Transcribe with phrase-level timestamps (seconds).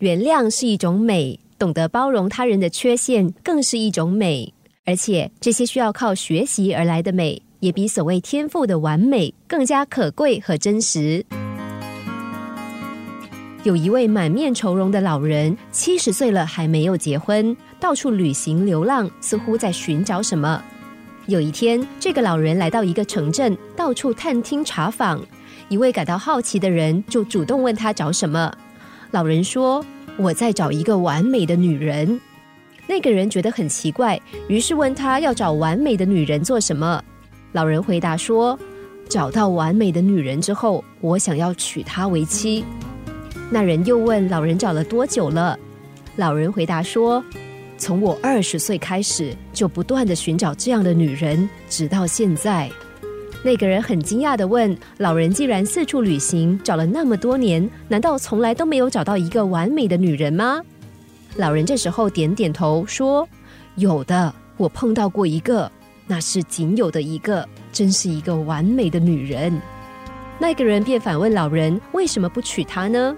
[0.00, 4.54] 原谅是一种美，懂得包容他人的缺陷更是一种美。
[4.84, 11.26] 而且这些需要靠学习而来的美，也比所谓天赋的完美更加可贵和真实。
[13.64, 20.62] 有一位满面愁容的老人，七十岁了还没有结婚，到处旅行流浪，似乎在寻找什么。
[21.26, 25.20] 有一天，这个老人来到一个城镇，到处探听查访。
[25.68, 28.56] 一位感到好奇的人就主动问他找什么。
[29.10, 29.84] 老人说
[30.18, 32.20] ：“我在找一个完美的女人。”
[32.86, 37.02] 那个人觉得很奇怪，于是问他要找完美的女人做什么。
[37.52, 38.58] 老人回答说
[39.08, 42.64] ：“找到完美的女人之后，我想要娶她为妻。”
[43.50, 45.58] 那人又问老人找了多久了？
[46.16, 47.24] 老人回答说。
[47.80, 52.68] 从我二十岁开始，就不断的寻找这样的女人，直到现在。
[53.42, 60.60] 那个人很惊讶的问：“老人既然四处旅行，找了那么多年，难道从来都没有找到一个完美的女人吗？”
[61.36, 63.28] 老人这时候点点头说
[63.76, 65.70] ：“有的，我碰到过一个，
[66.06, 69.60] 那是仅有的一个，真是一个完美的女人。”
[70.40, 73.16] 那个人便反问老人：“为什么不娶她呢？”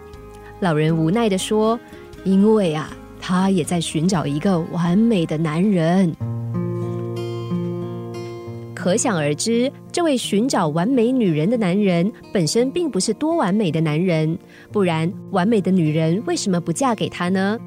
[0.61, 1.79] 老人无奈的说
[2.25, 2.91] ：“因为啊。”
[3.23, 6.11] 他也在寻找一个完美的男人，
[8.81, 14.39] 可想而知，这位寻找完美女人的男人本身并不是多完美的男人，
[14.73, 17.59] 不然完美的女人为什么不嫁给他呢？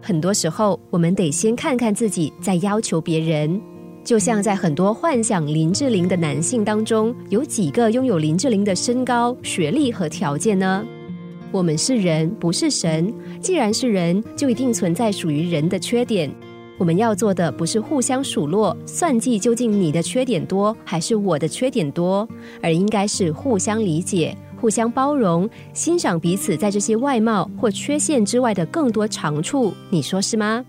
[0.00, 3.60] 很多时候，我们得先看看自己，再要求别人。
[4.04, 10.86] 就像在很多幻想林志玲的男性当中，有几个拥有林志玲的身高、学历和条件呢？
[11.50, 13.12] 我们是人，不是神。
[13.40, 16.30] 既然是人，就一定存在属于人的缺点。
[16.82, 22.28] 我们要做的不是互相数落、算计，究竟你的缺点多还是我的缺点多，
[22.60, 29.72] 而应该是互相理解、互相包容、欣赏彼此在这些外貌或缺陷之外的更多长处。
[29.90, 30.64] 你说是吗？